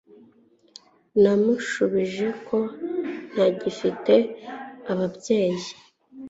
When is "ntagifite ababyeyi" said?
3.33-5.69